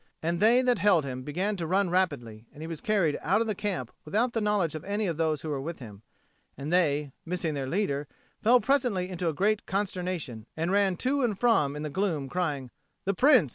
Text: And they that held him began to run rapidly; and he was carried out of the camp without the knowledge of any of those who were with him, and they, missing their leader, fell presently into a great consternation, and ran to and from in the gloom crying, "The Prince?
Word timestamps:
And 0.23 0.39
they 0.39 0.63
that 0.63 0.79
held 0.79 1.05
him 1.05 1.21
began 1.21 1.55
to 1.57 1.67
run 1.67 1.91
rapidly; 1.91 2.47
and 2.51 2.63
he 2.63 2.65
was 2.67 2.81
carried 2.81 3.19
out 3.21 3.39
of 3.39 3.45
the 3.45 3.53
camp 3.53 3.91
without 4.03 4.33
the 4.33 4.41
knowledge 4.41 4.73
of 4.73 4.83
any 4.83 5.05
of 5.05 5.17
those 5.17 5.43
who 5.43 5.49
were 5.49 5.61
with 5.61 5.77
him, 5.77 6.01
and 6.57 6.73
they, 6.73 7.11
missing 7.23 7.53
their 7.53 7.67
leader, 7.69 8.07
fell 8.41 8.59
presently 8.59 9.09
into 9.11 9.29
a 9.29 9.33
great 9.35 9.67
consternation, 9.67 10.47
and 10.57 10.71
ran 10.71 10.97
to 10.97 11.21
and 11.21 11.39
from 11.39 11.75
in 11.75 11.83
the 11.83 11.91
gloom 11.91 12.29
crying, 12.29 12.71
"The 13.05 13.13
Prince? 13.13 13.49